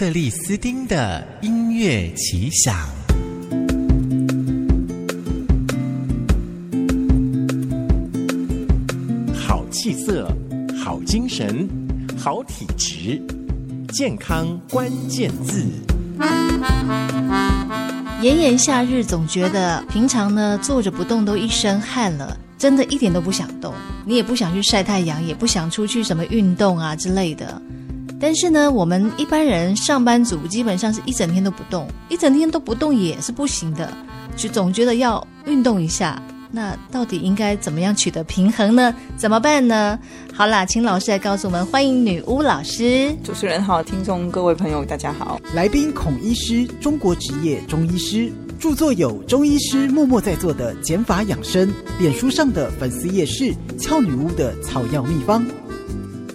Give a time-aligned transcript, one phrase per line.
[0.00, 2.74] 克里斯汀的音乐奇想，
[9.34, 10.34] 好气色，
[10.82, 11.68] 好精神，
[12.16, 13.20] 好体质，
[13.92, 15.66] 健康关键字。
[18.22, 23.74] 炎炎夏日，总觉得平常呢坐着不动都一身汗了，真的一点都不想动。
[24.06, 27.60] 你也不想去晒太阳，也不想出去什么运动啊之类的。
[28.20, 33.90] 但是呢，我们一般人上班族基本上是一整天都不动，一整天都不动也是不行的，
[34.36, 36.22] 就总觉得要运动一下。
[36.52, 38.94] 那到底应该怎么样取得平衡呢？
[39.16, 39.98] 怎么办呢？
[40.34, 41.64] 好啦，请老师来告诉我们。
[41.64, 45.40] 欢迎女巫老师，主持人好，听众各位朋友大家好。
[45.54, 51.68] 来宾孔医师，中国职业中医师，著作有《中医师默默在做的减法养生》，
[51.98, 55.46] 脸书上的粉丝夜市俏女巫的草药秘方。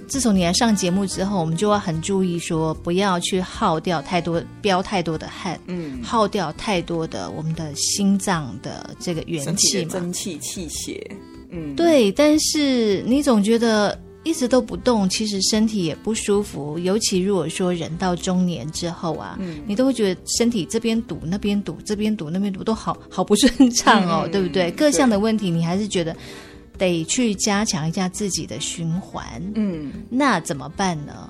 [0.07, 11.11] 自从你来上节目之后，我们就要很注意说，不要去耗掉太多、飙太多的汗，嗯，耗掉太多的我们的心脏的这个元气嘛，真气、气血，
[11.49, 12.11] 嗯，对。
[12.11, 16.77] 但是你总觉得一直都不动，其实身体也不舒服。
[16.79, 24.69] 尤其如果说人到中年之后啊，嗯，你都会觉得身体这边堵、那边堵、这边堵、那边堵，都好好不顺畅哦，嗯、对不对？
[24.71, 26.15] 各项的问题，你还是觉得。
[26.77, 31.29] 得去加强一下自己的循环，嗯，那怎么办呢？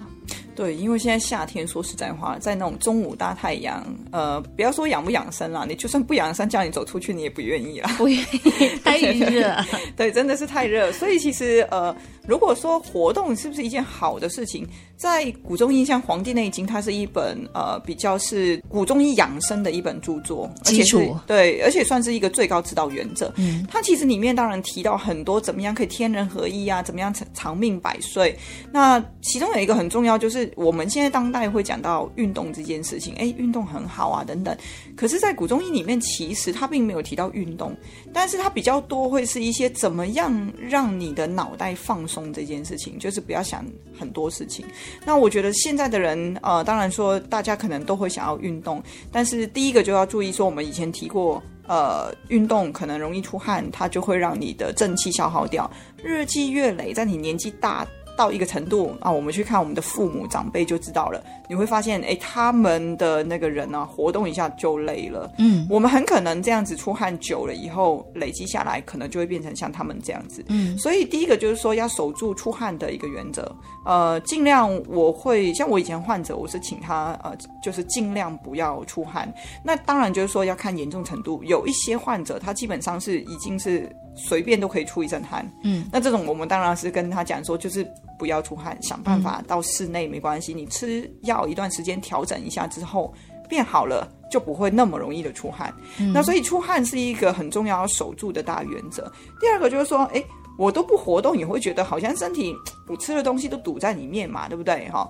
[0.56, 8.40] 对，因为现在夏天，说实在话，在那种中午大太阳，呃，不要说养不养生啦，你就算不养生，叫你走出去，你也不愿意啦，不愿意，
[8.84, 9.56] 太热，
[9.98, 11.96] 对，真的是太热，所以其实呃。
[12.28, 23.32] 如果说活动是不是一件好的事情，在古中医像《黄帝内经》，它是一本呃比较是古中医养生的一本著作，基础对，而且算是一个最高指导原则。
[23.38, 28.36] 嗯，它其实里面当然提到很多怎么样可以天人合一啊，怎么样长长命百岁。
[28.72, 34.56] 那其中有一个很重要，就是我们现在当代会讲到运动这件事情，哎，运动很好啊等等。
[34.96, 37.76] 可是，在古中医里面，其实它并没有提到运动，
[38.14, 42.32] 但是它比较多会是一些怎么样让你的脑袋放松。
[42.34, 43.66] 这件事情就是不要想
[43.98, 44.66] 很多事情。
[45.06, 55.70] 那我觉得现在的人，呃，当然说大家可能都会想要运动，但是第一个就要注意说，我们以前提过，呃，运动可能容易出汗，它就会让你的正气消耗掉，
[56.04, 57.88] 日积月累，在你年纪大。
[58.18, 61.24] 到一个程度啊，我们去看我们的父母长辈就知道了。
[61.48, 65.32] 你会发现，哎，他们的那个人啊，活动一下就累了。
[65.38, 70.44] 嗯，我们很可能这样子出汗久了以后，累积下来，可能就会变成像他们这样子。
[70.48, 73.56] 嗯，所以第一个就是说要守住出汗的一个原则。
[73.86, 79.32] 呃，尽量我会像我以前患者，我是请他呃，就是尽量不要出汗。
[79.64, 83.88] 那当然就是说要看严重程度，有一些患者他基本上是已经是。
[84.16, 87.86] 随便都可以出一身汗，嗯，那这种我们当然是跟他讲说，就是
[88.18, 90.54] 不要出汗，想办法到室内没关系。
[90.54, 93.14] 你吃药一段时间调整一下之后
[93.50, 95.74] 变好了，就不会那么容易的出汗。
[96.00, 99.12] 嗯，那所以出汗是一个很重要要守住的大原则。
[99.40, 100.24] 第二个就是说，哎，
[100.58, 102.56] 我都不活动，你会觉得好像身体
[102.88, 104.90] 我吃的东西都堵在里面嘛，对不对？
[104.90, 105.10] 哈，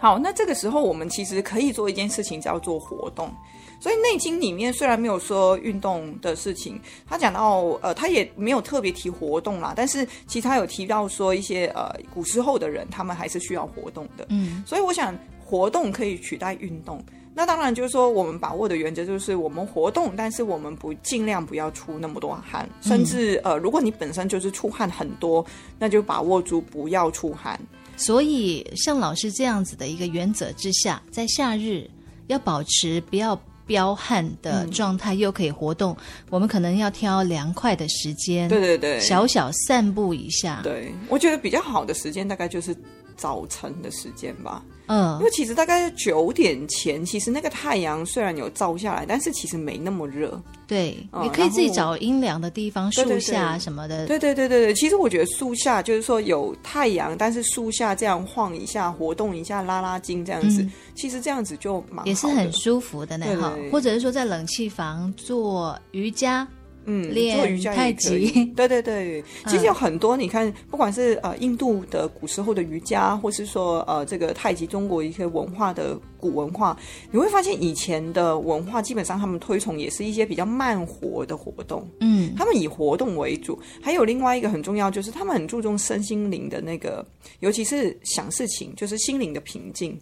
[0.00, 3.32] 好，那这个时候我们其实可以做一件事情，叫做活动。
[3.80, 14.26] 所以《内经》里面虽然没有说运动的事情，他讲到呃，他也没有特别提活动啦，但是其实他有提到说一些呃，古时候的人他们还是需要活动的。
[14.30, 17.00] 嗯，所以我想活动可以取代运动。
[17.34, 25.44] 那当然就是说我们把握的原则就是我们活动，但是我们不尽量不要出那么多汗，甚至呃，如果你本身就是出汗很多，
[25.78, 27.58] 那就把握住不要出汗。
[27.98, 31.86] 所以像老师这样子的一个原则之下，在夏日
[32.28, 33.38] 要保持不要。
[33.68, 40.62] 彪悍的状态又可以活动，嗯，我们可能要挑凉快的时间，对对对，小小散步一下。
[40.62, 42.74] 对，我觉得比较好的时间大概就是
[43.14, 44.64] 早晨的时间吧。
[44.88, 50.40] 嗯，因为其实大概九点前，其实那个太阳虽然有照下来，但是其实没那么热。
[50.66, 54.06] 对，嗯、你可以自己找阴凉的地方，树下什么的。
[54.06, 63.54] 对对对对对，其实我觉得树下就是说有太阳，但是树下这样晃一下、活动一下、拉拉筋这样子，嗯、其实这样子就蛮好，也是很舒服的那哈。
[63.72, 66.46] 或者是说在冷气房做瑜伽。
[66.90, 67.04] 嗯，
[67.36, 68.44] 做瑜伽太极。
[68.56, 76.74] 对对对，其实有很多，你看，不管是呃印度的古时候的瑜伽，或是说呃这个太极中国一些文化的古文化，
[77.10, 81.86] 你会发现以前的文化基本上他们推崇也是一些比较慢活的活动。
[82.00, 83.58] 嗯，他们以活动为主。
[83.82, 87.06] 还有另外一个很重要，就是他们很注重身心灵的那个，
[87.40, 89.94] 尤其是想事情，就是心灵的平静。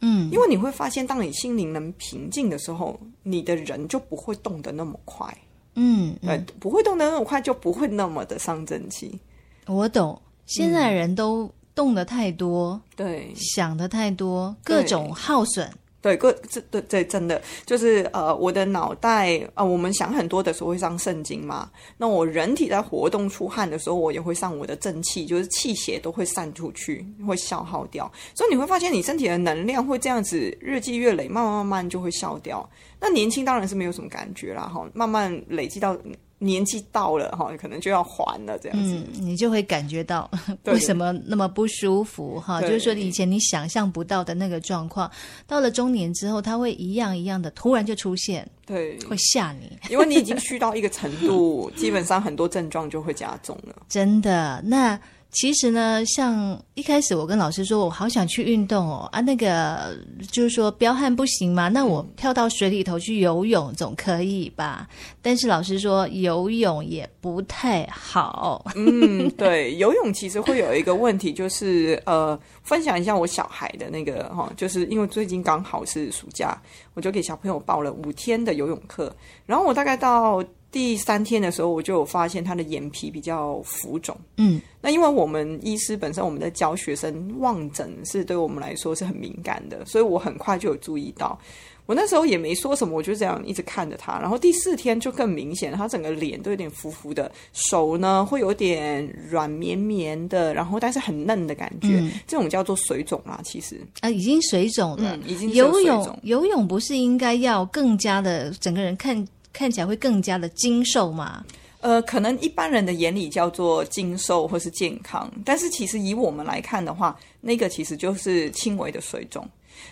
[0.00, 5.32] 嗯，因为你会发现，当你心灵能平静的时候，你的人就不会动得那么快。
[5.74, 9.18] 嗯，对，不会动得那么快，就不会那么的伤正气。
[9.66, 15.70] 我懂，现在人都动的太多，对，想的太多，各种耗损。
[16.02, 21.70] 对，个这对对，真的就是呃，我的脑袋啊、呃，我们想很多的时候会上肾经嘛。
[21.96, 28.10] 那我人体在活动出汗的时候，我也会上我的正气，就是气血都会散出去，会消耗掉。
[28.34, 32.68] 所以你会发现，你身体的能量会这样子日积月累，慢慢慢慢就会消掉。
[33.00, 35.96] 那年轻当然是没有什么感觉啦，哈，慢慢累积到。
[36.44, 40.30] 年纪到了哈，可能就要还了这样子，嗯，你就会感觉到
[40.64, 42.60] 为什么那么不舒服哈。
[42.60, 45.10] 就是说，以前你想象不到的那个状况，
[45.46, 53.76] 到了中年之后，它会一样一样的突然就出现，对，会吓你，因为你已经 虚到一个程度，基本上很多症状就会加重了。
[53.88, 54.98] 真的，那。
[55.32, 59.96] 其实呢，像一开始我跟老师说，我好想去运动哦，啊，那个
[60.30, 61.68] 就是说彪悍不行吗？
[61.68, 64.86] 那我跳到水里头去游泳总可以吧？
[65.22, 68.66] 但是老师说游泳也不太好。
[68.76, 76.60] 嗯，对，游泳其实会有一个问题，就是 呃，分享一下我小孩的那个哈，就是因为最近刚好是暑假，
[76.92, 79.10] 我就给小朋友报了五天的游泳课，
[79.46, 80.44] 然后我大概到。
[80.72, 84.16] 第三天的时候，我就有发现他的眼皮比较浮肿。
[84.38, 91.38] 嗯，那因为我们医师本身我们在教学生望诊是对我们来说是很敏感的，所以我很快就有注意到。
[91.84, 94.18] 我那时候也没说什么，我就这样一直看着他。
[94.18, 101.98] 然后第四天就更明显，他整个脸都有点浮浮的，手呢会有点软绵绵的，然后但是很嫩的感觉。
[102.00, 105.16] 嗯、这种叫做水肿啦，其实啊，已经水肿了。
[105.16, 109.28] 嗯、已经游泳游泳不是应该要更加的整个人看。
[109.52, 111.44] 看起来会更加的精瘦嘛？
[111.80, 119.44] 呃，可能一般人的眼里叫做精瘦或是健康，但是其实以我们来看的话，那个其实就是轻微的水肿。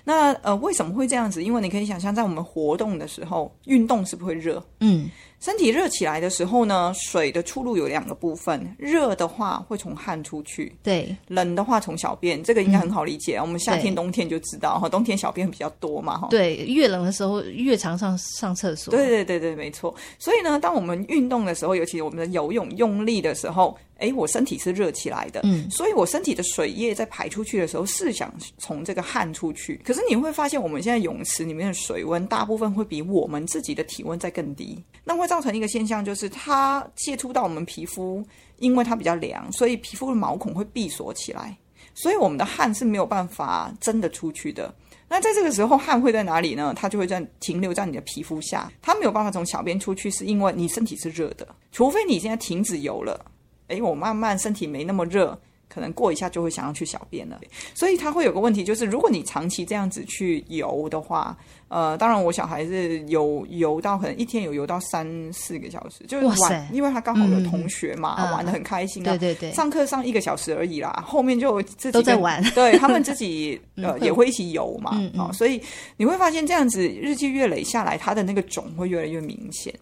[0.04, 1.42] 那呃，为什么会这样子？
[1.42, 4.62] 因为你可以想象，在我们活动的时候，运动是不是会热？
[4.80, 5.10] 嗯。
[5.40, 13.38] 身体热起来的时候呢，水的出路有两个部分，热的话会从汗出去，对；冷的话从小便，这个应该很好理解。
[13.38, 16.28] 嗯、我们夏天、冬天就知道哈，冬天小便比较多嘛哈。
[16.30, 18.92] 对，越冷的时候越常上上厕所。
[18.92, 19.94] 对对对对，没错。
[20.18, 23.76] 所以呢，当我们运动的时候，尤其我们的游泳用力的时候。
[24.00, 29.78] 哎，我身体是热起来的，嗯，所以我身体的水液在排出去的时候是想从这个汗出去。
[29.84, 38.20] 可是你会发现，我们现在泳池里面的水温大部分会比我们自己的体温再更低，那会造成一个现象，就是它接触到我们皮肤，
[38.58, 41.56] 因为它比较凉，所以皮肤的毛孔会闭锁起来，
[41.94, 44.74] 所以我们的汗是没有办法真的出去的。
[45.08, 46.74] 那在这个时候，汗会在哪里呢？
[46.76, 53.24] 它就会在停留在你的皮肤下，它没有办法从小便出去，是因为你身体是热的，除非你现在停止游了。
[53.68, 55.40] 诶，我慢慢身体没那么热，
[55.72, 57.40] 可能过一下就会想要去小便了。
[57.74, 61.34] 所以它会有个问题，就是如果你长期这样子去游的话，
[61.68, 69.16] 呃，当然我小孩是游游到可能一天有游到三四个小时，就是玩，因为他刚好有同学嘛，嗯、玩的很开心啊。
[69.16, 74.90] 对对对，上课上一个小时而已啦，后面就自己都在玩， 对他们自己 呃也会一起游嘛。
[74.94, 75.62] 嗯嗯、哦，所以
[75.96, 79.72] 你会发现这样子日积月累下来，他的那个肿会越来越明显。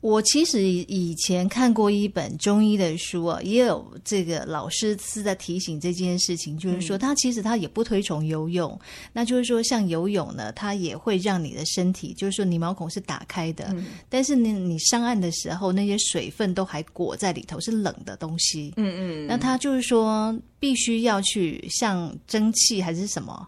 [0.00, 23.46] 我其实以前看过一本中医的书啊，也有这个老师是在提醒这件事情，就是说他其实他也不推崇游泳，嗯、那就是说像游泳呢，它也会让你的身体，就是说你毛孔是打开的，嗯、但是你你上岸的时候，那些水分都还裹在里头，是冷的东西，嗯嗯，那他就是说必须要去像蒸汽还是什么。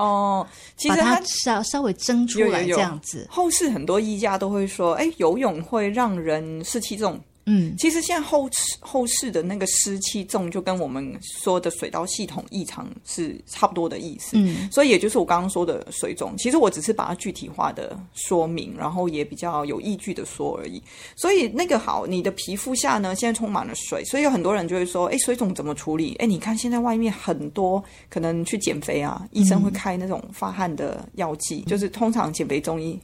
[0.00, 0.46] 哦，
[0.78, 3.26] 其实它稍稍微蒸出来这样子。
[3.30, 7.20] 后世很多医家都会说，哎，游泳会让人湿气重。
[7.52, 14.30] 嗯，其实现在后后世的那个湿气重，就跟我们说的水道系统异常是差不多的意思。
[14.34, 20.80] 嗯，所以也就是我刚刚说的水肿，其实我只是把它具体化的说明，然后也比较有依据的说而已。
[21.16, 26.14] 所以那个好，你的皮肤下呢，现在充满了水，所以有很多人就会说，哎，水肿怎么处理？
[26.20, 32.96] 哎，你看现在外面很多可能去减肥啊，医生会开那种发汗的药剂，嗯、就是通常减肥中医。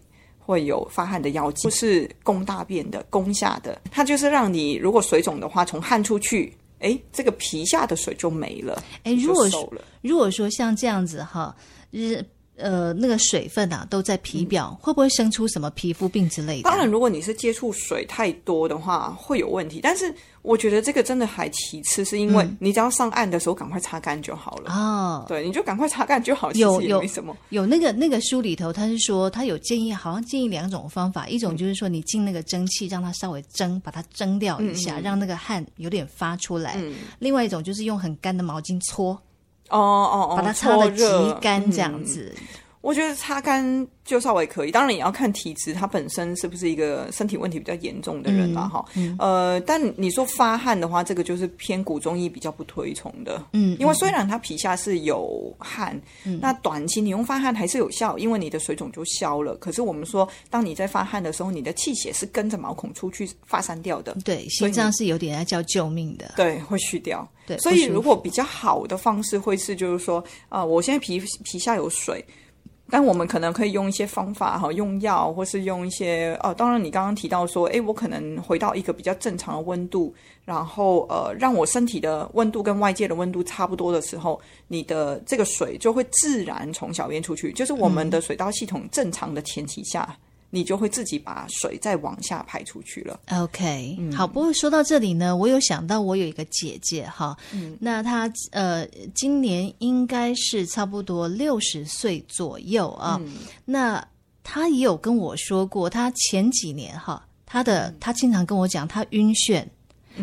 [0.47, 9.73] 会有发汗的药剂，不是攻大便的，攻下的，它就是让你如果水肿的话，从汗出去，哎，这个皮下的水就没了，哎，如果说
[10.03, 11.55] 如果说像这样子哈，
[11.91, 12.25] 日。
[12.59, 16.71] 呃，那个水分啊，都在皮表，嗯、会不会生出什么皮肤病之类的？
[16.71, 19.79] 当然，如果你是接触水太多的话，会有问题。
[19.83, 20.11] 但是，
[20.47, 24.71] 我觉得这个真的还其次，是因为你只要上岸的时候赶快擦干就好了。
[24.71, 26.53] 哦、嗯，对，你就赶快擦干就好。
[26.53, 27.37] 有有没什么？
[27.49, 36.77] 有，有那个那个书里头，他是说他有建议，好像建议两种方法，一种就是说你进那个蒸汽，让它稍微蒸，把它蒸掉一下，嗯、让那个汗有点发出来。
[36.77, 39.21] 嗯、另外一种就是用很干的毛巾搓。
[39.69, 41.05] 哦哦哦，把它擦的极
[41.41, 42.33] 干这样子。
[42.87, 49.17] 我觉得擦干就稍微可以，当然也要看体质，他本身是不是一个身体问题比较严重的人啦，哈、嗯。
[49.19, 53.45] 呃，但你说发汗的话，这个就是偏古中医比较不推崇的。
[53.55, 59.57] 嗯，因为虽然他皮下是有汗，嗯、那短期你用发汗还是有效，因为你的水肿就消了。
[59.57, 64.17] 可是我们说，当你在发汗的时候，你的气血是跟着毛孔出去发散掉的。
[64.25, 66.35] 对，心脏是有点要叫救命的。
[66.37, 67.29] 对，会去掉。
[67.49, 72.25] 对，所以如果比较好的方式会是，就是说，啊、呃，我现在皮皮下有水。
[72.89, 80.15] 但我们可能可以用一些方法哈，用药或是用一些哦，当然你刚刚提到说，诶，我可能回到一个比较正常的温度，
[80.45, 90.17] 然后呃，让我身体的温度跟外界的温度差不多的时候，你的这个水就会自然从小便出去，就是我们的水道系统正常的前提下。
[90.51, 93.19] 嗯你就会自己把水再往下排出去了。
[93.31, 94.27] OK，、嗯、好。
[94.27, 103.21] 不过说到这里呢，我有想到我有一个姐姐哈，嗯，那她呃今年应该是差不多六十岁左右啊。
[103.23, 103.35] 嗯、
[103.65, 104.03] 那
[104.45, 109.63] 她也有跟我说过，她前几年哈，她的她经常跟我讲，她晕眩，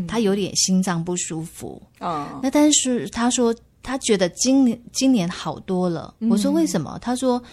[0.07, 2.29] 她有点心脏不舒服啊。
[2.33, 3.53] 嗯、那但是她说
[3.83, 6.15] 她觉得今年今年好多了。
[6.29, 6.97] 我说为什么？
[6.99, 7.43] 她说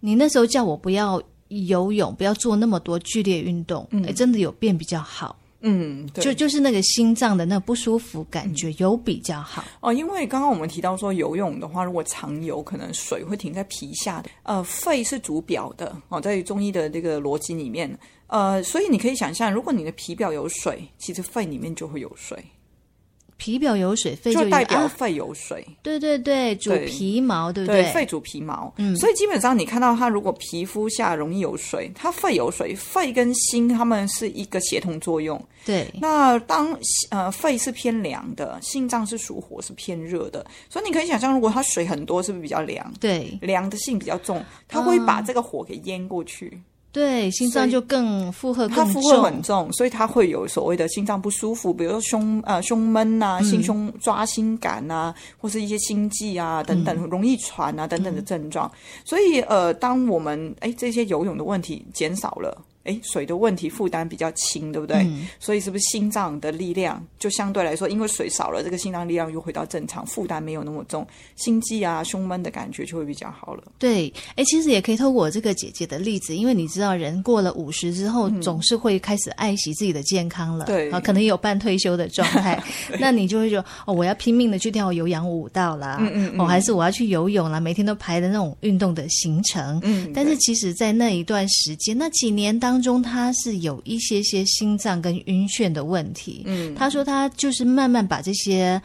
[0.00, 1.22] 你那时候叫我不要。
[1.66, 5.36] 游泳不要做那么多剧烈运动，哎、嗯，真的有变比较好。
[5.64, 9.92] 嗯，对，就就是那个心脏的那个不舒服感觉有比较好、嗯、哦。
[9.92, 14.30] 因为刚刚我们提到说游泳的话，如果常游，可能水会停在皮下的。
[14.42, 22.44] 呃，肺是主表的哦，在中医的这个逻辑里面，呃，所以你可以想象，如果你的皮表有水，其实肺里面就会有水。
[23.42, 25.66] 皮表有水，肺就，就代表肺有水。
[25.68, 27.82] 啊、对对对，主皮毛，对，对不对？
[27.82, 28.72] 对，肺主皮毛。
[28.76, 35.44] 嗯，所以基本上你看到它，如果皮肤下容易有水，它肺有水，肺跟心它们是一个协同作用。
[35.64, 35.90] 对。
[36.00, 36.72] 那当
[37.10, 42.94] 呃肺是偏凉的，心脏是属火，是偏热的，所以你可以想象，如果它水很多，是不是比较凉？
[43.00, 46.46] 对，凉的性比较重，它会把这个火给淹过去。
[46.48, 58.70] 啊对，心脏就更负荷更重，它负荷很重，所以它会有所谓的心脏不舒服，比如说胸呃胸闷呐、啊、心胸抓心感呐、啊，嗯、或是一些心悸啊等等，容易喘啊等等的症状。
[58.74, 62.60] 嗯、所以呃，当我们哎这些游泳的问题减少了。
[62.84, 64.98] 哎，水的问题负担比较轻，对不对？
[65.02, 73.62] 嗯、所以是不是心脏的力量就相对来说，因为水少了，这个心脏力量又回到正常，负担没有那么重，心悸啊、胸闷的感觉就会比较好了。
[73.78, 82.60] 对，哎，其实也可以透过我这个姐姐的例子，因为你知道，人过了五十之后，总是会开始爱惜自己的健康了，对、嗯，啊，可能有半退休的状态，
[82.98, 86.40] 那你就会说，哦，我要拼命的去跳有氧舞蹈啦，嗯嗯，嗯。
[86.40, 92.71] 哦，还是我要去游泳啦，每天都排的那种运动的行程，嗯，但是其实，在那一段时间，那几年当。
[92.72, 98.80] 当中他是有一些些心脏跟晕眩的问题，嗯，他说他就是慢慢把这些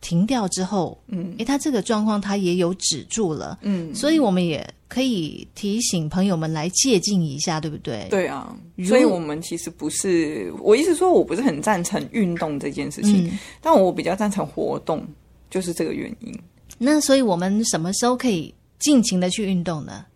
[0.00, 8.06] 停掉之后，嗯，诶，他这个状况他也有止住了，嗯，所以我们也可以提醒朋友们来借鉴一下，对不对？
[8.08, 8.54] 对啊，
[8.86, 15.04] 所以我们其实不是，我意思说我不是很赞成运动这件事情，嗯，但我比较赞成活动，
[15.50, 16.32] 就是这个原因。
[16.78, 20.06] 那所以我们什么时候可以尽情的去运动呢？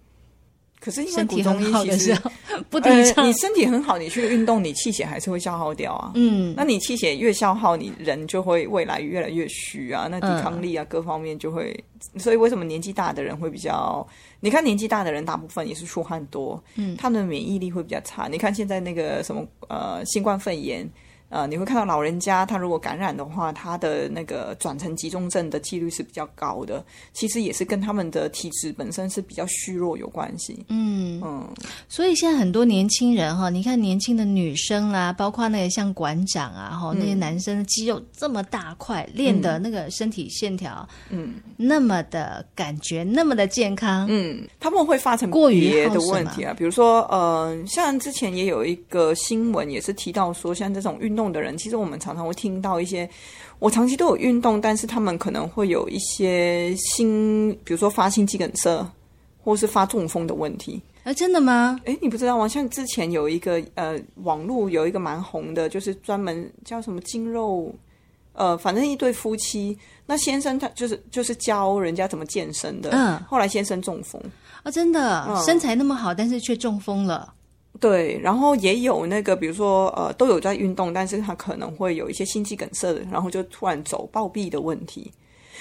[0.88, 2.16] 可是因为古中医其实
[2.70, 6.12] 不提倡、呃、你身体很好，你去运动，你气血还是会消耗掉啊。
[6.14, 10.08] 嗯，那你气血越消耗，你人就会未来越来越虚啊。
[10.10, 11.78] 那抵抗力啊，各方面就会。
[12.14, 14.06] 嗯、所以为什么年纪大的人会比较？
[14.40, 18.28] 你看年纪大的人，大部分也是出汗多，嗯，他们的免疫力会比较差。
[18.28, 20.88] 你看现在那个什么呃，新冠肺炎。
[21.28, 26.84] 呃，你会看到老人家，他如果感染的话，他的那个转成急中症的几率是比较高的。
[27.12, 30.64] 其实也是跟他们的体质本身是比较虚弱有关系。
[30.68, 31.20] 嗯。
[31.20, 31.46] 嗯，
[31.88, 53.08] 所以现在很多年轻人哈，你看年轻的女生啦，包括那个像馆长啊哈，那些男生的肌肉这么大块，嗯、练的那个身体线条，嗯，那么的感觉那么的健康，嗯，他们会发成过于的问题啊，比如说呃，像之前也有一个新闻也是提到说，像这种运动的人，其实我们常常会听到一些，
[53.58, 58.86] 我长期都有运动，但是他们可能会有一些心，比如说发心肌梗塞，
[59.42, 60.80] 或是发中风的问题。
[61.02, 61.80] 啊，真的吗？
[61.86, 62.46] 哎，你不知道吗？
[62.46, 67.74] 像之前有一个呃，网络有一个蛮红的，就是专门叫什么筋肉，
[68.34, 74.22] 呃，反正一对夫妻，那先生他就是就是教人家怎么健身的，嗯，后来先生中风
[74.62, 77.32] 啊，真的，嗯，身材那么好，但是却中风了。
[77.80, 85.12] 对，然后也有那个，比如说，呃，都有在运动，但是他可能会有一些心肌梗塞的，然后就突然走暴毙的问题。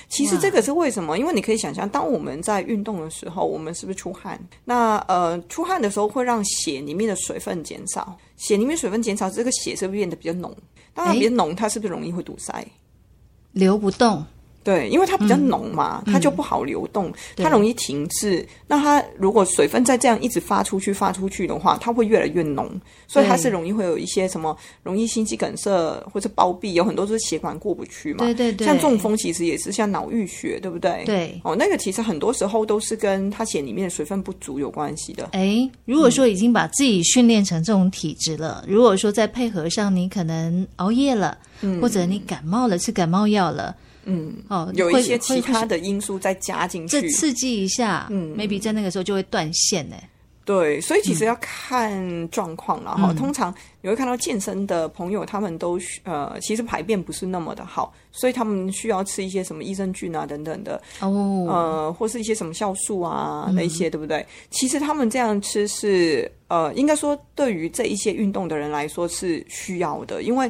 [0.09, 1.17] 其实这个是为什么？
[1.17, 4.39] 因为你可以想象，当我们在运动的时候，我们是不是出汗？
[4.63, 10.55] 那呃，出汗的时候会让血里面的水分减少，血里面水分减少，这个血是不是变得比较浓？
[10.93, 12.65] 当然，比较浓，它是不是容易会堵塞？
[13.51, 14.23] 流不动。
[14.67, 18.45] 对，因为它比较浓嘛，嗯、它就不好流动，嗯、它容易停滞。
[18.67, 22.69] 那它如果水分再这样一直发出去、发出去的话，它会越来越浓，
[23.07, 25.71] 所以它是容易会有一些什么容易心肌梗塞
[26.11, 28.25] 或者包闭，有很多都是血管过不去嘛。
[28.25, 31.01] 对对对，像中风其实也是像脑淤血，对不对？
[31.05, 31.39] 对。
[31.45, 35.29] 哦，那个其实很多时候都是跟它血里面的水分不足有关系的。
[35.31, 43.73] 哎，如果说已经把自己训练成这种体质了，嗯、如果说再配合上你可能熬夜了，嗯、或者你感冒了吃感冒药了。
[44.09, 49.95] 嗯，哦，有一些其他的因素再加进去，这刺激一下，嗯，maybe 在那个时候就会断线呢。
[50.45, 53.11] 对，所以其实要看状况了哈。
[53.11, 61.09] 嗯、通常你会看到健身的朋友，他们都呃，其实排便不是那么的好，所以他们需要吃一些什么益生菌啊等等的哦，
[61.49, 64.19] 呃，或是一些什么酵素啊那一些，对不对？
[64.19, 70.49] 嗯、其实他们这样吃是呃，应该说对于这一些运动的人来说是需要的，因为。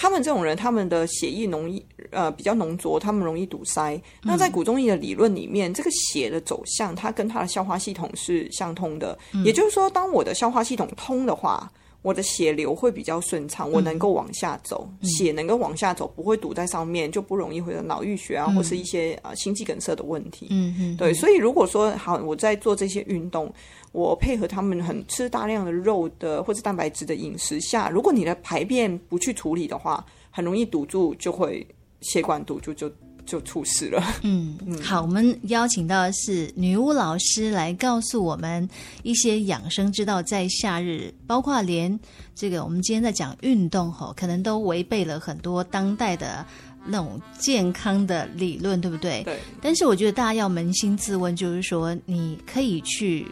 [0.00, 4.00] 他们这种人，他们的血液浓易呃比较浓浊，他们容易堵塞。
[4.22, 9.18] 那在古中医的理论里面，嗯、这个血的走向，它跟它的消化系统是相通的。
[9.34, 11.68] 嗯、也就是说，当我的消化系统通的话，
[12.02, 20.46] 我的血流会比较顺畅，我能够往下走，嗯、血能够往下走，不会堵在上面，就不容易会有脑淤血啊，嗯、或是一些呃心肌梗塞的问题。
[20.50, 21.12] 嗯嗯，对。
[21.12, 23.52] 所以如果说好，我在做这些运动。
[23.92, 31.66] 我配合他们很吃大量的肉的或者蛋白质的饮食下，如果你的排便不去处理的话，很容易堵住，就会
[32.02, 32.90] 血管堵住，就
[33.24, 34.02] 就出事了。
[34.22, 38.68] 嗯，嗯好，我们邀请到的是女巫老师来告诉我们
[39.02, 41.98] 一些养生之道，在夏日，包括连
[42.34, 46.44] 这个我们今天在讲运动吼，可能都违背了很多当代的
[46.84, 49.22] 那种健康的理论，对不对？
[49.24, 49.38] 对。
[49.60, 53.26] 但是我觉得大家要扪心自问，就是说你可以去。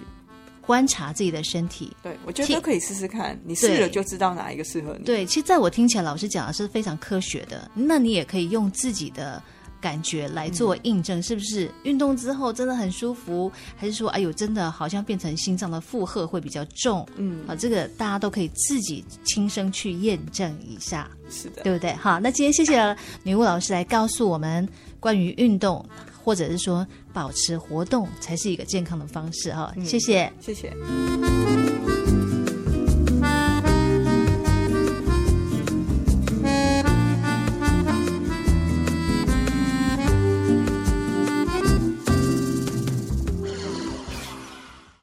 [0.66, 5.04] 观察自己的身体，对，我觉得都可以试试看，你试了就知道哪一个适合你。
[5.04, 7.70] 对，其实在我听起来，老师讲的是非常科学的。
[7.72, 9.40] 那你也可以用自己的
[9.80, 11.70] 感觉来做印证，嗯、是不是？
[11.84, 17.06] 运动之后真的很舒服，还是说，哎呦，真的好像变成心脏的负荷会比较重？
[17.16, 21.94] 嗯，啊，这个大家都可以自己亲身去验证一下，是的，对不对？
[21.94, 24.68] 好，那今天谢谢女巫老师来告诉我们
[24.98, 25.84] 关于运动。
[26.26, 29.72] 或者是说，保持活动才是一个健康的方式哈。
[29.84, 30.72] 谢谢，谢谢。